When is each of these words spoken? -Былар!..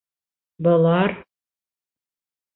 -Былар!.. 0.67 1.11